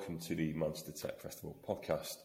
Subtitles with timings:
[0.00, 2.16] welcome to the Manchester Tech Festival podcast.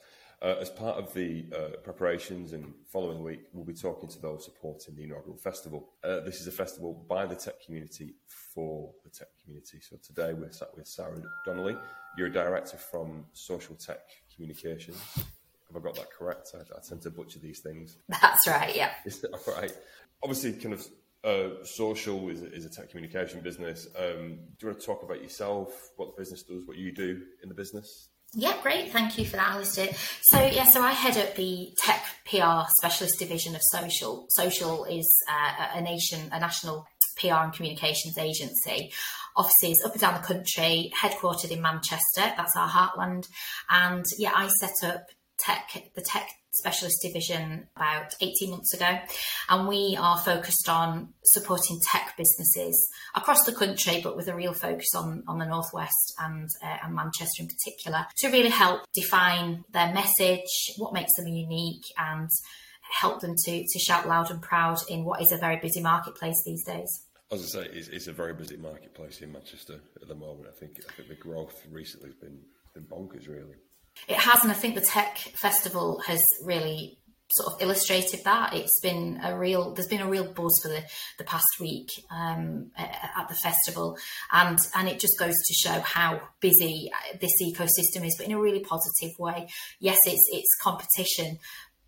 [0.42, 4.46] Uh, as part of the uh, preparations and following week, we'll be talking to those
[4.46, 5.90] supporting the inaugural festival.
[6.02, 9.80] Uh, this is a festival by the tech community for the tech community.
[9.82, 11.76] So today we're sat with Sara Donnelly.
[12.18, 14.00] You're a director from Social Tech
[14.34, 15.02] Communications.
[15.18, 16.56] Have I got that correct?
[16.56, 17.98] I, I tend to butcher these things.
[18.08, 18.92] That's right, yeah.
[19.06, 19.74] Is that right?
[20.24, 20.88] Obviously, kind of
[21.26, 23.88] uh, social is, is, a tech communication business.
[23.98, 27.22] Um, do you want to talk about yourself, what the business does, what you do
[27.42, 28.10] in the business?
[28.34, 28.92] Yeah, great.
[28.92, 29.90] Thank you for that, Alastair.
[30.24, 34.28] So, yeah, so I head up the tech PR specialist division of Social.
[34.30, 36.86] Social is uh, a nation, a national
[37.18, 38.92] PR and communications agency.
[39.38, 42.34] Offices up and down the country, headquartered in Manchester.
[42.38, 43.28] That's our heartland.
[43.70, 45.06] And yeah, I set up
[45.40, 48.98] tech, the tech specialist division about 18 months ago.
[49.50, 54.54] And we are focused on supporting tech businesses across the country, but with a real
[54.54, 59.64] focus on, on the Northwest and, uh, and Manchester in particular, to really help define
[59.72, 62.30] their message, what makes them unique, and
[63.02, 66.42] help them to, to shout loud and proud in what is a very busy marketplace
[66.46, 66.88] these days.
[67.32, 70.48] As I say, it's, it's a very busy marketplace in Manchester at the moment.
[70.48, 72.40] I think I think the growth recently has been
[72.76, 73.56] been bonkers, really.
[74.08, 77.00] It has, and I think the Tech Festival has really
[77.32, 78.54] sort of illustrated that.
[78.54, 80.84] It's been a real, there's been a real buzz for the,
[81.18, 83.98] the past week um, at the festival,
[84.32, 88.40] and and it just goes to show how busy this ecosystem is, but in a
[88.40, 89.48] really positive way.
[89.80, 91.40] Yes, it's it's competition,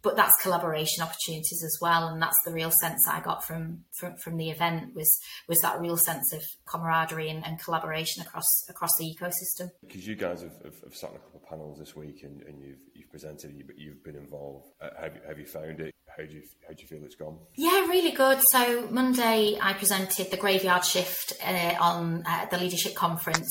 [0.08, 4.16] but that's collaboration opportunities as well and that's the real sense i got from from,
[4.24, 8.92] from the event was was that real sense of camaraderie and, and collaboration across across
[8.98, 11.94] the ecosystem because you guys have, have, have, sat on a couple of panels this
[11.94, 15.46] week and, and you've you've presented but you've been involved uh, have, you, have you
[15.46, 17.38] found it how do you how do you feel it's gone?
[17.56, 18.40] Yeah, really good.
[18.52, 23.48] So Monday I presented the graveyard shift uh, on uh, the leadership conference,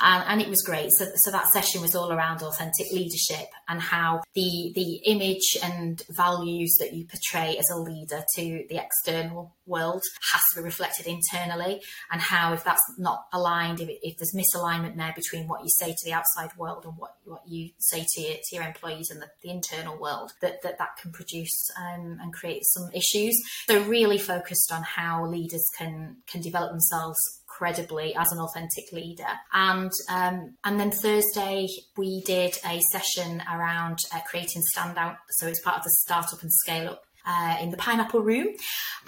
[0.00, 0.90] and, and, it was great.
[0.92, 6.02] So, so that session was all around authentic leadership and how the the image and
[6.10, 10.02] values that you portray as a leader to the external world
[10.32, 11.80] has to be reflected internally,
[12.10, 15.88] and how if that's not aligned, if, if there's misalignment there between what you say
[15.88, 19.20] to the outside world and what what you say to your, to your employees and
[19.20, 21.68] the, the internal world, that that that can produce.
[21.78, 23.40] Um, and create some issues.
[23.66, 27.18] They're really focused on how leaders can can develop themselves
[27.58, 29.26] credibly as an authentic leader.
[29.52, 35.16] And um, and then Thursday we did a session around uh, creating standout.
[35.30, 38.48] So it's part of the startup and scale up uh, in the Pineapple Room,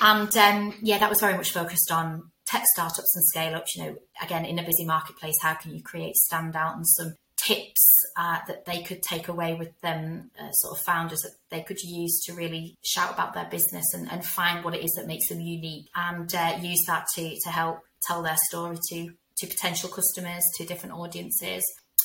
[0.01, 3.77] and um, yeah, that was very much focused on tech startups and scale ups.
[3.77, 7.15] You know, again in a busy marketplace, how can you create standout and some
[7.47, 11.63] tips uh, that they could take away with them, uh, sort of founders that they
[11.63, 15.07] could use to really shout about their business and, and find what it is that
[15.07, 19.47] makes them unique and uh, use that to, to help tell their story to, to
[19.47, 21.63] potential customers, to different audiences.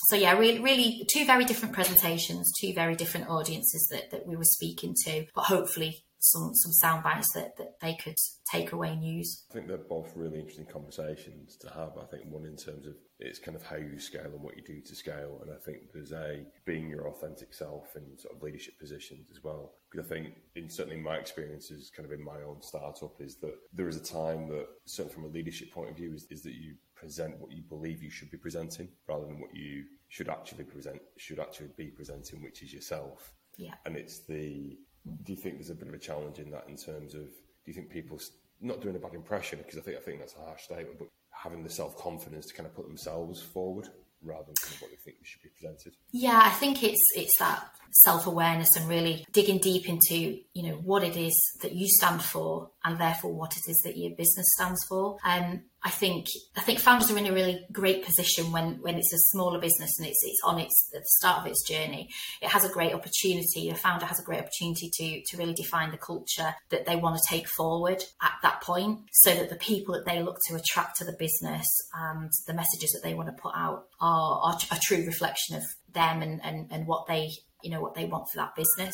[0.10, 4.36] So yeah, really, really two very different presentations, two very different audiences that, that we
[4.36, 8.18] were speaking to, but hopefully some some sound bites that, that they could
[8.52, 9.46] take away news.
[9.52, 11.98] I think they're both really interesting conversations to have.
[11.98, 14.64] I think one in terms of it's kind of how you scale and what you
[14.64, 18.44] do to scale, and I think there's a being your authentic self in sort of
[18.44, 19.74] leadership positions as well.
[19.90, 23.56] Because I think, in certainly my experiences, kind of in my own startup, is that
[23.74, 26.54] there is a time that certainly from a leadership point of view is, is that
[26.54, 30.64] you present what you believe you should be presenting rather than what you should actually
[30.64, 33.34] present should actually be presenting, which is yourself.
[33.58, 33.76] Yeah.
[33.86, 34.78] And it's the
[35.24, 37.72] do you think there's a bit of a challenge in that in terms of do
[37.72, 38.20] you think people
[38.62, 41.08] not doing a bad impression because I think I think that's a harsh statement, but
[41.30, 43.90] having the self confidence to kind of put themselves forward
[44.24, 45.94] rather than kind of what they think they should be presented.
[46.12, 47.64] Yeah, I think it's it's that
[47.96, 50.16] self awareness and really digging deep into
[50.54, 53.98] you know what it is that you stand for and therefore what it is that
[53.98, 55.18] your business stands for.
[55.26, 59.14] Um, I think I think founders are in a really great position when when it's
[59.14, 62.10] a smaller business and it's it's on its the start of its journey.
[62.42, 63.70] It has a great opportunity.
[63.70, 67.18] The founder has a great opportunity to to really define the culture that they want
[67.18, 70.98] to take forward at that point, so that the people that they look to attract
[70.98, 74.80] to the business and the messages that they want to put out are, are a
[74.84, 75.64] true reflection of
[75.94, 77.30] them and, and, and what they
[77.66, 78.94] you know what they want for that business.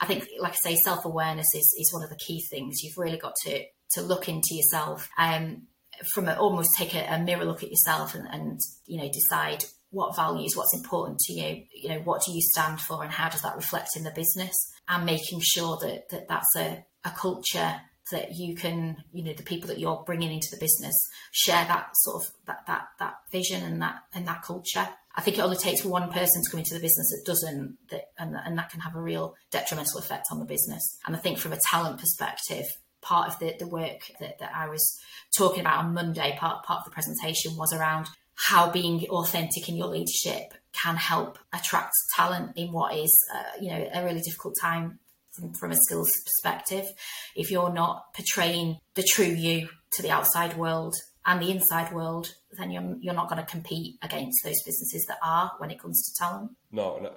[0.00, 2.82] I think, like I say, self awareness is is one of the key things.
[2.82, 5.08] You've really got to to look into yourself.
[5.16, 5.68] Um,
[6.12, 9.64] from a, almost take a, a, mirror look at yourself and, and you know decide
[9.90, 13.28] what values, what's important to you, you know, what do you stand for, and how
[13.28, 14.54] does that reflect in the business,
[14.88, 17.80] and making sure that, that that's a, a culture
[18.10, 20.94] that you can, you know, the people that you're bringing into the business
[21.32, 24.88] share that sort of that that that vision and that and that culture.
[25.18, 28.04] I think it only takes one person to come into the business that doesn't, that,
[28.18, 30.96] and, and that can have a real detrimental effect on the business.
[31.04, 32.64] And I think from a talent perspective,
[33.02, 34.96] part of the, the work that, that I was
[35.36, 38.06] talking about on Monday, part, part of the presentation was around
[38.36, 43.70] how being authentic in your leadership can help attract talent in what is, uh, you
[43.70, 45.00] know, a really difficult time
[45.32, 46.86] from, from a skills perspective.
[47.34, 50.94] If you're not portraying the true you to the outside world
[51.28, 55.18] and the inside world, then you're, you're not going to compete against those businesses that
[55.22, 56.50] are when it comes to talent.
[56.72, 57.12] No, no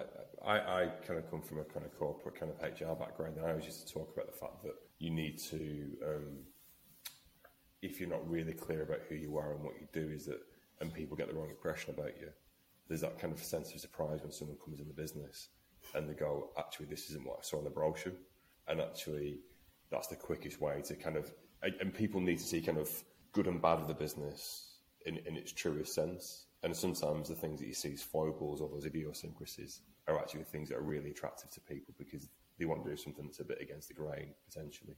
[0.46, 3.46] I, I kind of come from a kind of corporate kind of HR background, and
[3.46, 6.40] I always used to talk about the fact that you need to, um,
[7.82, 10.40] if you're not really clear about who you are and what you do, is that,
[10.82, 12.28] and people get the wrong impression about you,
[12.90, 15.48] there's that kind of sense of surprise when someone comes in the business
[15.96, 18.14] and they go, actually, this isn't what I saw in the brochure.
[18.68, 19.40] And actually,
[19.90, 21.32] that's the quickest way to kind of,
[21.62, 22.90] and people need to see kind of
[23.34, 24.76] good and bad of the business
[25.06, 26.46] in, in its truest sense.
[26.64, 30.70] And sometimes the things that you see as foibles or those idiosyncrasies are actually things
[30.70, 32.28] that are really attractive to people because
[32.60, 34.96] they want to do something that's a bit against the grain, potentially.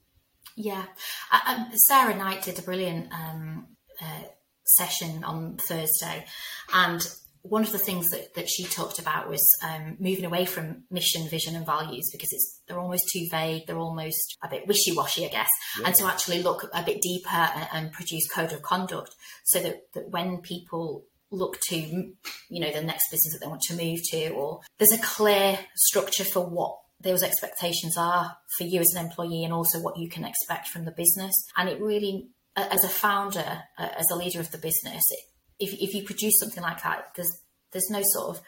[0.56, 0.86] Yeah.
[1.32, 3.68] Uh, Sarah Knight did a brilliant um,
[4.02, 4.24] uh,
[4.66, 6.26] session on Thursday.
[6.74, 7.02] And
[7.44, 11.28] one of the things that, that she talked about was um, moving away from mission,
[11.28, 13.68] vision, and values because it's they're almost too vague.
[13.68, 15.50] They're almost a bit wishy washy, I guess.
[15.80, 15.88] Yeah.
[15.88, 19.14] And to actually look a bit deeper and, and, produce code of conduct,
[19.44, 22.16] so that, that when people look to, you
[22.62, 26.24] know, the next business that they want to move to, or there's a clear structure
[26.24, 30.24] for what those expectations are for you as an employee, and also what you can
[30.24, 31.34] expect from the business.
[31.58, 35.20] And it really, as a founder, as a leader of the business, it,
[35.64, 38.44] if, if you produce something like that, there's there's no sort of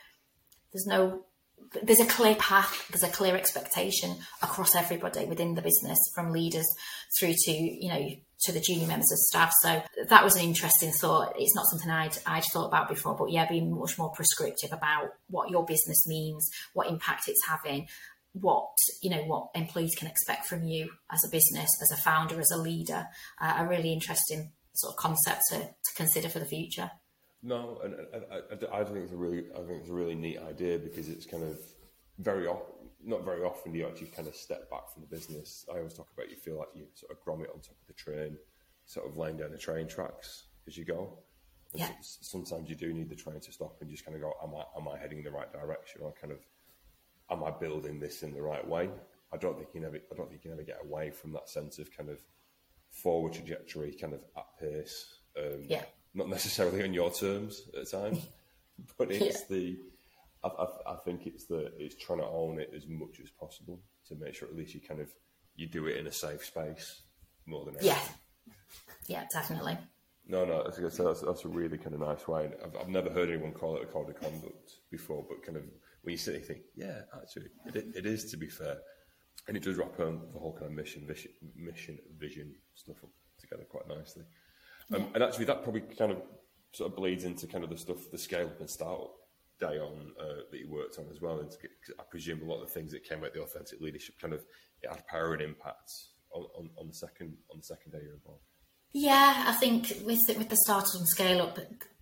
[0.73, 1.25] there's no
[1.83, 6.67] there's a clear path, there's a clear expectation across everybody within the business, from leaders
[7.19, 8.07] through to you know
[8.41, 9.51] to the junior members of staff.
[9.61, 11.33] So that was an interesting thought.
[11.37, 15.09] It's not something I'd I'd thought about before, but yeah, being much more prescriptive about
[15.27, 17.87] what your business means, what impact it's having,
[18.33, 18.69] what
[19.01, 22.51] you know what employees can expect from you as a business, as a founder, as
[22.51, 23.07] a leader.
[23.41, 26.91] Uh, a really interesting sort of concept to, to consider for the future.
[27.45, 30.39] No, and I, I, I, think it's a really, I think it's a really neat
[30.39, 31.59] idea because it's kind of
[32.17, 32.47] very
[33.03, 35.63] not very often do you actually kind of step back from the business.
[35.71, 37.93] I always talk about you feel like you sort of Gromit on top of the
[37.93, 38.35] train,
[38.87, 41.19] sort of laying down the train tracks as you go.
[41.73, 41.89] And yeah.
[42.01, 44.63] sometimes you do need the train to stop and just kind of go, am I,
[44.75, 46.01] am I heading in the right direction?
[46.01, 46.39] Or kind of,
[47.29, 48.89] am I building this in the right way?
[49.31, 51.77] I don't think you never, I don't think you never get away from that sense
[51.77, 52.17] of kind of
[52.89, 55.19] forward trajectory, kind of at pace.
[55.37, 55.83] Um, yeah
[56.15, 58.25] not necessarily on your terms at times,
[58.97, 59.55] but it's yeah.
[59.55, 59.77] the.
[60.43, 63.79] I, I, I, think it's the it's trying to own it as much as possible
[64.07, 65.09] to make sure at least you kind of
[65.55, 67.01] you do it in a safe space
[67.45, 67.97] more than anything.
[67.97, 68.53] Yeah,
[69.07, 69.77] yeah, definitely.
[70.27, 72.49] No, no, that's, that's, that's a really kind of nice way.
[72.63, 75.63] I've, I've never heard anyone call it a code of conduct before, but kind of
[76.01, 78.77] when you sit there, you think, yeah, actually, it, it is to be fair,
[79.47, 82.97] and it does wrap on the whole kind of mission, vision, mission, vision stuff
[83.39, 84.23] together quite nicely.
[84.93, 85.07] Um, yeah.
[85.15, 86.21] And actually, that probably kind of
[86.73, 89.13] sort of bleeds into kind of the stuff, the scale up and startup
[89.59, 91.39] day on uh, that you worked on as well.
[91.39, 91.49] And
[91.99, 94.43] I presume a lot of the things that came out the authentic leadership kind of
[94.81, 95.91] it had power and impact
[96.33, 98.43] on, on, on the second on the second day you're involved.
[98.91, 101.57] Yeah, I think with the, with the startup and scale up,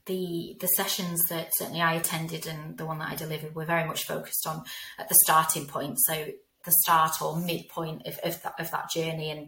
[0.05, 3.85] the the sessions that certainly I attended and the one that I delivered were very
[3.85, 4.63] much focused on
[4.99, 5.97] at the starting point.
[6.01, 6.27] So
[6.65, 9.47] the start or midpoint of, of, that, of that journey and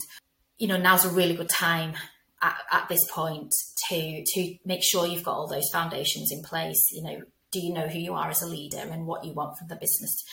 [0.58, 1.94] you know now's a really good time
[2.46, 3.52] at, at this point
[3.90, 6.88] to to make sure you've got all those foundations in place.
[6.92, 7.22] You know,
[7.52, 9.76] do you know who you are as a leader and what you want from the
[9.76, 10.24] business?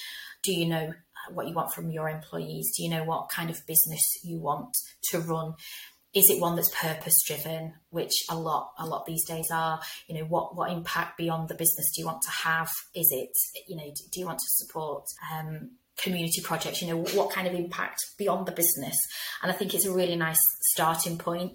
[0.43, 0.93] Do you know
[1.33, 2.73] what you want from your employees?
[2.77, 4.75] Do you know what kind of business you want
[5.11, 5.55] to run?
[6.15, 9.81] Is it one that's purpose driven, which a lot a lot these days are?
[10.09, 12.71] You know, what what impact beyond the business do you want to have?
[12.95, 13.31] Is it
[13.67, 16.83] you know do you want to support um, community projects?
[16.83, 18.97] You know, what kind of impact beyond the business?
[19.43, 20.41] And I think it's a really nice
[20.73, 21.53] starting point.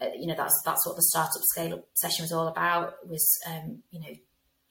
[0.00, 3.38] Uh, you know that's that's what the startup scale up session was all about was
[3.46, 4.14] um, you know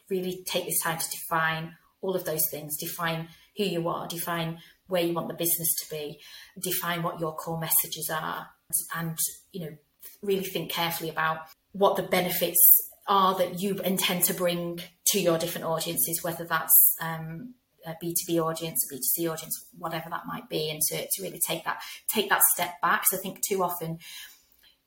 [0.10, 4.58] really take this time to define all of those things define who you are define
[4.88, 6.20] where you want the business to be
[6.60, 8.48] define what your core messages are
[8.96, 9.18] and
[9.52, 9.78] you know
[10.22, 11.42] really think carefully about
[11.74, 12.60] what the benefits
[13.08, 17.54] are that you intend to bring to your different audiences whether that's um,
[17.86, 21.64] a B2B audience, a B2C audience, whatever that might be, and to, to really take
[21.66, 21.82] that
[22.14, 23.06] take that step back.
[23.08, 24.00] So I think too often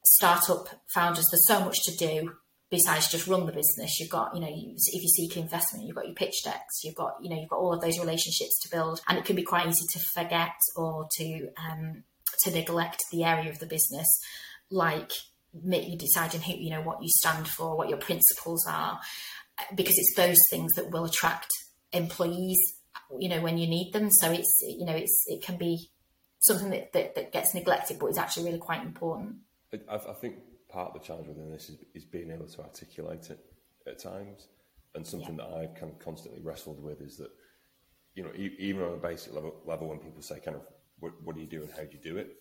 [0.05, 2.33] startup founders, there's so much to do
[2.71, 4.01] besides just run the business.
[4.01, 7.17] You've got, you know, if you seek investment, you've got your pitch decks, you've got,
[7.21, 9.67] you know, you've got all of those relationships to build, and it can be quite
[9.67, 12.05] easy to forget or to um,
[12.45, 14.09] to neglect the area of the business,
[14.71, 15.13] like
[15.53, 18.99] you deciding who, you know, what you stand for, what your principles are,
[19.75, 21.49] because it's those things that will attract
[21.93, 22.59] employees,
[23.19, 24.11] you know, when you need them.
[24.11, 25.91] So it's, you know, it's it can be
[26.39, 29.37] something that, that, that gets neglected, but is actually really quite important.
[29.89, 30.37] I, I think
[30.69, 33.41] part of the challenge within this is, is being able to articulate it
[33.87, 34.49] at times.
[34.95, 35.47] And something yeah.
[35.47, 37.31] that I've kind of constantly wrestled with is that,
[38.15, 40.63] you know, even on a basic level, level when people say kind of,
[40.99, 42.37] what, what do you do and how do you do it?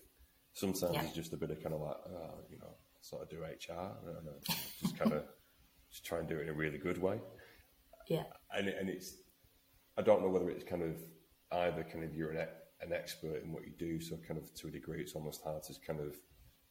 [0.53, 1.03] Sometimes yeah.
[1.03, 3.91] it's just a bit of kind of like, oh, you know, sort of do HR
[4.05, 4.27] and
[4.81, 5.23] just kind of
[5.89, 7.19] just try and do it in a really good way.
[8.09, 8.23] Yeah.
[8.53, 9.15] And, and it's,
[9.97, 10.97] I don't know whether it's kind of
[11.53, 12.47] either kind of you're an,
[12.81, 15.63] an expert in what you do, so kind of to a degree it's almost hard
[15.63, 16.15] to kind of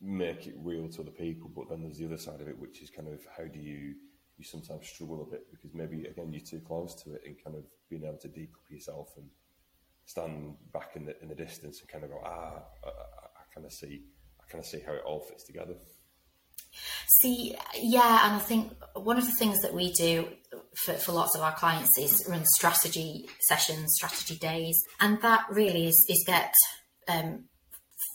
[0.01, 1.51] make it real to other people.
[1.55, 3.95] But then there's the other side of it, which is kind of how do you
[4.41, 7.57] you sometimes struggle a bit because maybe again you're too close to it and kind
[7.57, 9.27] of being able to decouple yourself and
[10.07, 13.67] stand back in the in the distance and kind of go ah I, I kind
[13.67, 14.03] of see
[14.41, 15.75] I kind of see how it all fits together.
[17.21, 20.29] See, yeah, and I think one of the things that we do
[20.85, 25.87] for, for lots of our clients is run strategy sessions, strategy days, and that really
[25.87, 26.55] is is get
[27.09, 27.47] um,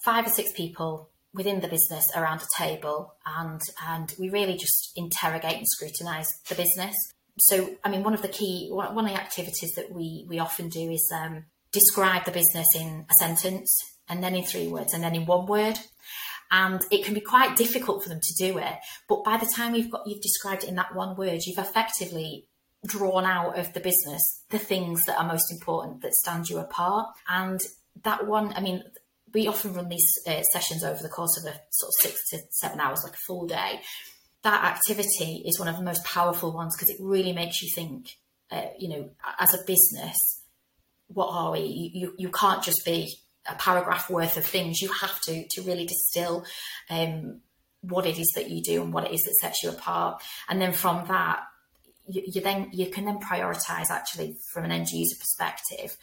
[0.05, 4.91] five or six people within the business around a table and and we really just
[4.95, 6.95] interrogate and scrutinize the business.
[7.39, 10.69] So i mean one of the key one of the activities that we we often
[10.69, 13.69] do is um, describe the business in a sentence
[14.07, 15.77] and then in three words and then in one word.
[16.51, 18.75] And it can be quite difficult for them to do it
[19.09, 22.47] but by the time you've got you've described it in that one word you've effectively
[22.85, 27.07] drawn out of the business the things that are most important that stand you apart.
[27.27, 27.59] And
[28.03, 28.83] that one i mean
[29.35, 32.39] we often run these uh, sessions over the course of a sort of six to
[32.51, 33.81] seven hours, like a full day.
[34.43, 38.07] That activity is one of the most powerful ones because it really makes you think.
[38.49, 40.41] Uh, you know, as a business,
[41.07, 41.91] what are we?
[41.93, 43.11] You, you, can't just be
[43.49, 44.81] a paragraph worth of things.
[44.81, 46.45] You have to to really distill
[46.89, 47.41] um,
[47.81, 50.21] what it is that you do and what it is that sets you apart.
[50.47, 51.41] And then from that,
[52.07, 55.97] you, you then you can then prioritize actually from an end user perspective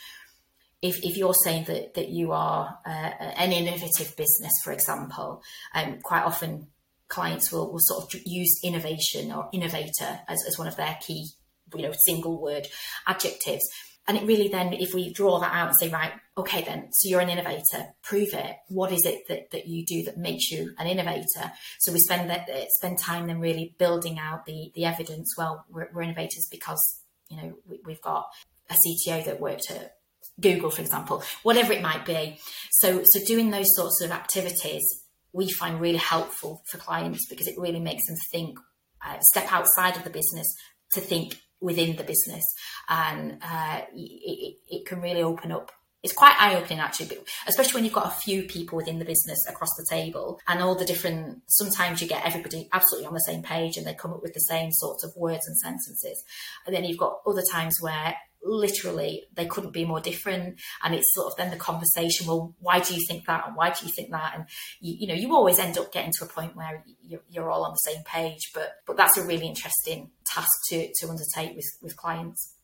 [0.82, 5.42] if, if you're saying that, that you are uh, an innovative business, for example,
[5.74, 6.66] um, quite often
[7.08, 11.28] clients will, will sort of use innovation or innovator as, as one of their key,
[11.74, 12.66] you know, single word
[13.06, 13.62] adjectives.
[14.08, 17.08] And it really then, if we draw that out and say, right, okay, then, so
[17.08, 18.56] you're an innovator, prove it.
[18.66, 21.52] What is it that, that you do that makes you an innovator?
[21.78, 25.34] So we spend that, spend time then really building out the, the evidence.
[25.38, 28.26] Well, we're, we're innovators because, you know, we, we've got
[28.68, 29.98] a CTO that worked at
[30.40, 32.38] Google, for example, whatever it might be.
[32.70, 37.54] So, so doing those sorts of activities we find really helpful for clients because it
[37.58, 38.58] really makes them think,
[39.04, 40.46] uh, step outside of the business
[40.92, 42.44] to think within the business,
[42.88, 45.70] and uh, it, it, can really open up.
[46.02, 49.38] It's quite eye opening actually, especially when you've got a few people within the business
[49.48, 51.42] across the table and all the different.
[51.46, 54.40] Sometimes you get everybody absolutely on the same page and they come up with the
[54.40, 56.22] same sorts of words and sentences,
[56.66, 60.60] and then you've got other times where literally they couldn't be more different.
[60.82, 63.46] And it's sort of then the conversation well why do you think that?
[63.46, 64.32] And why do you think that?
[64.34, 64.44] And
[64.80, 67.64] you, you know you always end up getting to a point where you're, you're, all
[67.64, 68.50] on the same page.
[68.54, 72.56] But but that's a really interesting task to to undertake with with clients.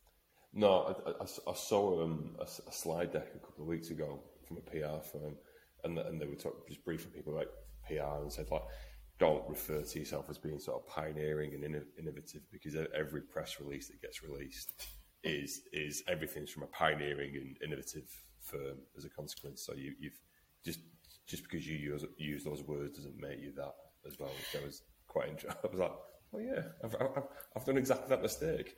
[0.53, 4.21] No i, I, I saw um, a, a, slide deck a couple of weeks ago
[4.47, 5.37] from a pr firm
[5.85, 7.49] and, and they were talking just briefing people about
[7.87, 8.63] pr and said like
[9.19, 11.65] don't refer to yourself as being sort of pioneering and
[11.99, 14.73] innovative because every press release that gets released
[15.25, 18.09] is is everything's from a pioneering and innovative
[18.43, 19.65] firm as a consequence.
[19.67, 20.13] So you, have
[20.65, 20.81] just
[21.27, 23.75] just because you use use those words doesn't make you that
[24.07, 24.31] as well.
[24.31, 25.59] Which I was quite interested.
[25.65, 25.93] I was like,
[26.35, 27.23] oh yeah, I've, I've,
[27.57, 28.77] I've, done exactly that mistake.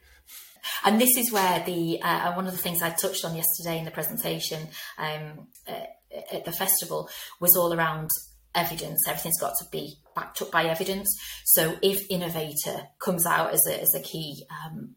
[0.85, 3.85] And this is where the uh, one of the things I touched on yesterday in
[3.85, 4.69] the presentation
[4.99, 5.87] um, uh,
[6.33, 7.09] at the festival
[7.41, 8.09] was all around
[8.55, 9.07] evidence.
[9.07, 11.09] Everything's got to be backed up by evidence.
[11.45, 14.97] So if innovator comes out as a, as a key um,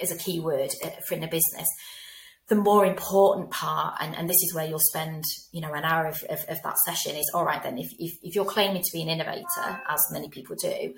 [0.00, 1.68] is a key word uh, for in a business.
[2.48, 6.06] The more important part, and, and this is where you'll spend, you know, an hour
[6.06, 7.62] of, of, of that session is all right.
[7.62, 10.94] Then, if, if if you're claiming to be an innovator, as many people do,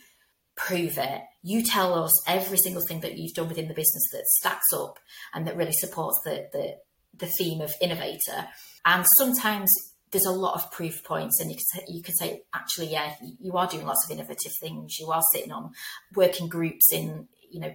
[0.56, 1.22] prove it.
[1.42, 4.98] You tell us every single thing that you've done within the business that stacks up
[5.32, 6.76] and that really supports the the,
[7.16, 8.48] the theme of innovator.
[8.84, 9.70] And sometimes
[10.10, 13.14] there's a lot of proof points, and you can say, you can say actually, yeah,
[13.40, 14.98] you are doing lots of innovative things.
[14.98, 15.72] You are sitting on
[16.14, 17.72] working groups in you know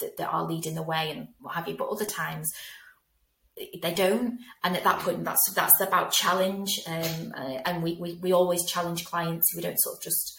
[0.00, 1.76] that, that are leading the way and what have you.
[1.76, 2.50] But other times
[3.56, 6.80] they don't, and at that point, that's that's about challenge.
[6.86, 9.54] Um, uh, and we, we we always challenge clients.
[9.54, 10.38] We don't sort of just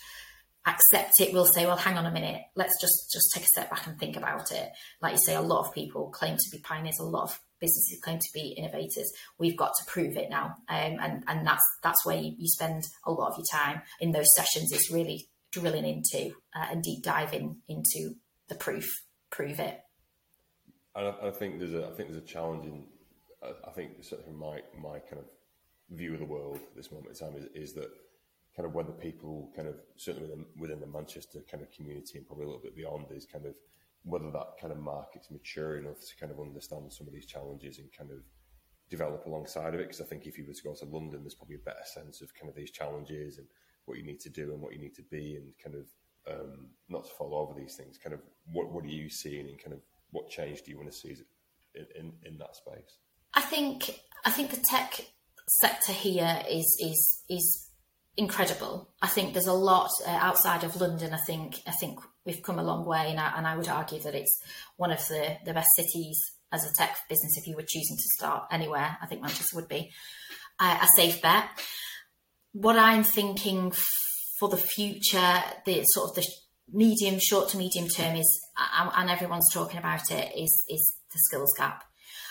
[0.65, 1.33] accept it.
[1.33, 3.99] We'll say, well, hang on a minute, let's just just take a step back and
[3.99, 4.71] think about it.
[5.01, 6.99] Like you say, a lot of people claim to be pioneers.
[6.99, 9.11] A lot of businesses claim to be innovators.
[9.37, 12.83] We've got to prove it now, um, and and that's that's where you, you, spend
[13.05, 14.71] a lot of your time in those sessions.
[14.71, 18.15] Is really drilling into uh, and deep diving into
[18.47, 18.89] the proof
[19.31, 19.81] prove it.
[20.95, 22.83] And I, I, think there's a I think there's a challenge in
[23.43, 25.25] I, I think certainly my my kind of
[25.89, 27.89] view of the world at this moment in time is, is that
[28.55, 32.27] kind of whether people kind of certainly within, within the Manchester kind of community and
[32.27, 33.55] probably a little bit beyond is kind of
[34.03, 37.77] whether that kind of market's mature enough to kind of understand some of these challenges
[37.77, 38.17] and kind of
[38.89, 39.83] develop alongside of it.
[39.87, 42.21] Because I think if you were to go to London, there's probably a better sense
[42.21, 43.47] of kind of these challenges and
[43.85, 45.85] what you need to do and what you need to be and kind of
[46.29, 47.97] um, not to fall over these things.
[47.97, 49.79] Kind of what what are you seeing and kind of
[50.11, 51.15] what change do you want to see
[51.75, 52.97] in, in, in that space?
[53.33, 55.01] I think I think the tech
[55.47, 57.67] sector here is is is
[58.17, 58.89] incredible.
[59.01, 61.13] I think there's a lot uh, outside of London.
[61.13, 63.99] I think I think we've come a long way, and I, and I would argue
[64.01, 64.41] that it's
[64.77, 66.19] one of the the best cities
[66.51, 67.37] as a tech business.
[67.37, 69.91] If you were choosing to start anywhere, I think Manchester would be
[70.59, 71.45] a safe bet.
[72.53, 73.71] What I'm thinking
[74.41, 76.27] for the future, the sort of the
[76.73, 81.53] medium, short to medium term is, and everyone's talking about it, is is the skills
[81.55, 81.83] gap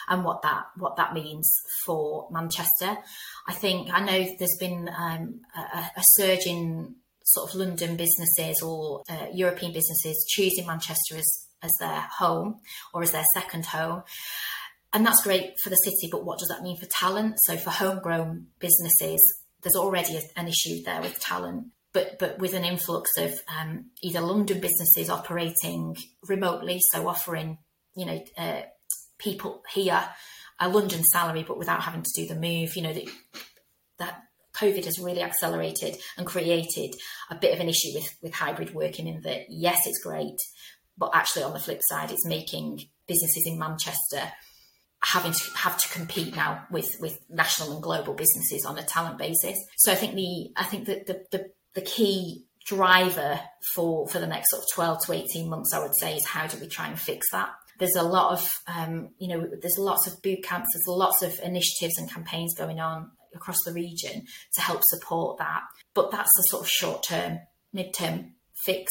[0.09, 1.49] and what that what that means
[1.87, 2.99] for Manchester.
[3.47, 8.61] I think I know there's been um, a, a, surge in sort of London businesses
[8.61, 12.57] or uh, European businesses choosing Manchester as as their home
[12.93, 14.02] or as their second home.
[14.93, 17.37] And that's great for the city, but what does that mean for talent?
[17.43, 19.21] So for homegrown businesses,
[19.62, 24.21] there's already an issue there with talent but but with an influx of um, either
[24.21, 25.97] London businesses operating
[26.29, 27.59] remotely, so offering
[27.95, 28.63] you know uh,
[29.19, 30.03] people here
[30.61, 32.77] a London salary, but without having to do the move.
[32.77, 33.09] You know that
[33.99, 34.23] that
[34.55, 36.95] COVID has really accelerated and created
[37.31, 39.09] a bit of an issue with with hybrid working.
[39.09, 40.39] In that, yes, it's great,
[40.97, 44.33] but actually on the flip side, it's making businesses in Manchester
[45.03, 49.19] having to have to compete now with with national and global businesses on a talent
[49.19, 49.59] basis.
[49.79, 53.41] So I think the I think that the, the the key driver
[53.75, 56.47] for for the next sort of 12 to 18 months i would say is how
[56.47, 57.50] do we try and fix that?
[57.79, 61.41] There's a lot of um, you know there's lots of boot camps there's lots of
[61.43, 64.25] initiatives and campaigns going on across the region
[64.55, 65.62] to help support that.
[65.95, 67.41] But that's the sort of short term
[67.73, 68.35] mid-term
[68.65, 68.91] fix.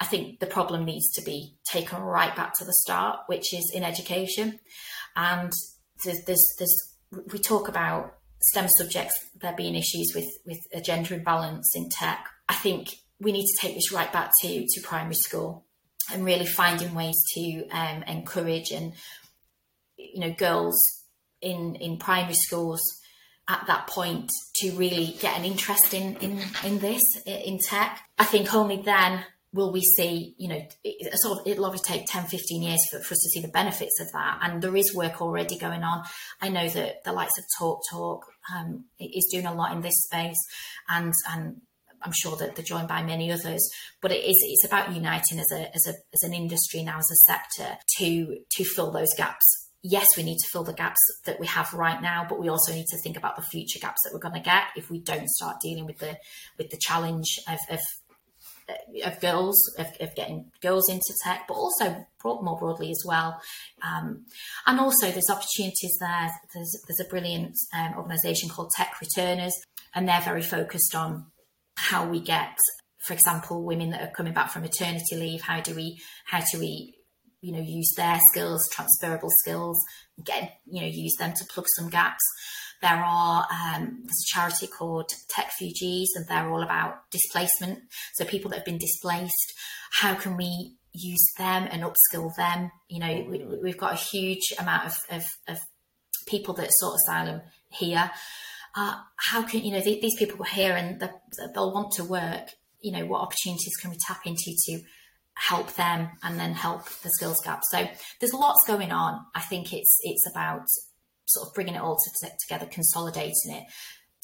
[0.00, 3.72] I think the problem needs to be taken right back to the start which is
[3.74, 4.58] in education.
[5.16, 5.52] And
[6.04, 6.94] there's, there's, there's
[7.32, 12.28] we talk about STEM subjects there being issues with with a gender imbalance in tech,
[12.48, 12.88] I think
[13.20, 15.64] we need to take this right back to to primary school
[16.12, 18.92] and really finding ways to um, encourage and
[19.96, 20.76] you know girls
[21.40, 22.80] in in primary schools
[23.48, 28.00] at that point to really get an interest in in in this in tech.
[28.18, 32.06] I think only then will we see, you know, it, sort of, it'll obviously take
[32.06, 34.40] 10, 15 years for, for, us to see the benefits of that.
[34.42, 36.04] And there is work already going on.
[36.40, 40.02] I know that the likes of Talk Talk um, is doing a lot in this
[40.04, 40.38] space
[40.88, 41.62] and, and
[42.02, 43.66] I'm sure that they're joined by many others,
[44.00, 47.10] but it is, it's about uniting as a, as a, as an industry now, as
[47.10, 51.38] a sector to, to fill those gaps yes, we need to fill the gaps that
[51.38, 54.12] we have right now, but we also need to think about the future gaps that
[54.12, 56.16] we're going to get if we don't start dealing with the
[56.58, 57.78] with the challenge of, of
[59.04, 63.40] of girls, of, of, getting girls into tech, but also more broadly as well.
[63.82, 64.24] Um,
[64.66, 66.30] and also, there's opportunities there.
[66.54, 69.54] There's, there's a brilliant um, organisation called Tech Returners,
[69.94, 71.26] and they're very focused on
[71.76, 72.56] how we get,
[73.06, 75.42] for example, women that are coming back from maternity leave.
[75.42, 76.94] How do we, how do we,
[77.40, 79.80] you know, use their skills, transferable skills,
[80.24, 82.22] get, you know, use them to plug some gaps.
[82.80, 87.80] There are um, there's a charity called Tech Refugees, and they're all about displacement.
[88.14, 89.54] So people that have been displaced,
[90.00, 92.70] how can we use them and upskill them?
[92.88, 93.26] You know,
[93.62, 95.58] we, have got a huge amount of, of, of,
[96.26, 98.10] people that sought asylum here.
[98.76, 101.00] Uh, how can you know these people are here and
[101.54, 102.50] they'll want to work?
[102.80, 104.80] You know, what opportunities can we tap into to
[105.34, 107.62] help them and then help the skills gap?
[107.70, 107.88] So
[108.20, 109.24] there's lots going on.
[109.34, 110.66] I think it's it's about
[111.28, 113.64] sort of bringing it all to, together, consolidating it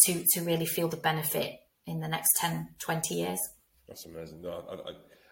[0.04, 1.52] to, to really feel the benefit
[1.86, 3.38] in the next 10, 20 years.
[3.88, 4.42] That's amazing.
[4.42, 4.64] No,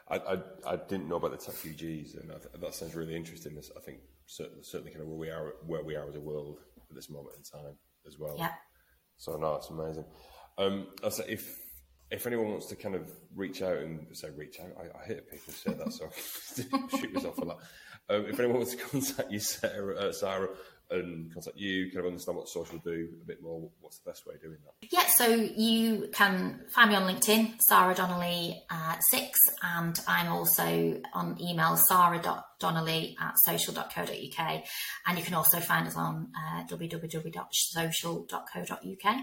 [0.08, 3.58] I, I, I, I didn't know about the refugees, and that sounds really interesting.
[3.58, 6.58] I think certainly, certainly kind of where we are, where we are as a world
[6.90, 7.74] at this moment in time
[8.06, 8.36] as well.
[8.38, 8.52] Yeah.
[9.16, 10.04] So no, it's amazing.
[10.58, 11.58] Um, I say if
[12.10, 15.30] if anyone wants to kind of reach out and say reach out, I, I hate
[15.30, 16.10] people say that, so
[16.98, 17.56] shoot yourself for that.
[18.14, 20.48] Um, if anyone wants to contact you, Sara, uh, Sara
[20.92, 24.26] and contact you, kind of understand what social do a bit more, what's the best
[24.26, 24.88] way of doing that?
[24.90, 31.00] Yeah, so you can find me on LinkedIn, Sara Donnelly uh, six, and I'm also
[31.14, 34.62] on email, sarah.donnelly at social.co.uk,
[35.06, 39.16] and you can also find us on uh, www.social.co.uk.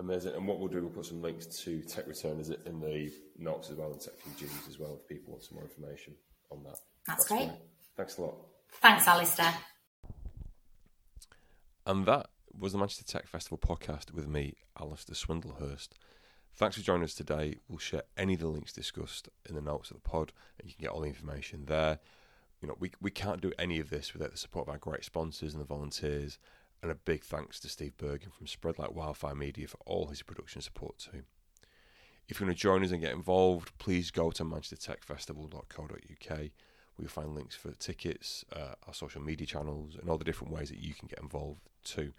[0.00, 0.34] Amazing.
[0.34, 3.70] And what we'll do, we'll put some links to Tech Returners it in the notes
[3.70, 6.14] as well and Tech Refugees as well if people want some more information
[6.50, 6.76] on that.
[7.06, 7.48] That's, That's great.
[7.48, 7.58] great.
[7.96, 8.34] Thanks a lot.
[8.82, 9.54] Thanks, Alastair.
[11.86, 15.88] And that was the Manchester Tech Festival podcast with me, Alastair Swindlehurst.
[16.56, 17.56] Thanks for joining us today.
[17.68, 20.74] We'll share any of the links discussed in the notes of the pod, and you
[20.74, 21.98] can get all the information there.
[22.62, 25.04] You know, we, we can't do any of this without the support of our great
[25.04, 26.38] sponsors and the volunteers.
[26.82, 30.22] And a big thanks to Steve Bergen from Spread Like Wildfire Media for all his
[30.22, 31.24] production support too.
[32.28, 36.38] If you want to join us and get involved, please go to manchestertechfestival.co.uk
[36.96, 40.52] where you'll find links for tickets, uh, our social media channels, and all the different
[40.52, 42.12] ways that you can get involved too.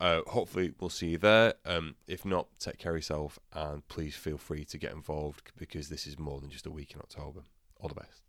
[0.00, 1.54] Uh, hopefully, we'll see you there.
[1.66, 5.90] Um, if not, take care of yourself and please feel free to get involved because
[5.90, 7.40] this is more than just a week in October.
[7.78, 8.22] All the best.